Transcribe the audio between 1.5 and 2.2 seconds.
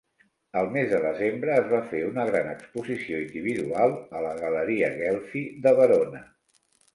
es va fer